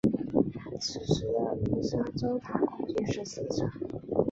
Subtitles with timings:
[0.79, 3.69] 此时的鸣沙洲塔共计十四层。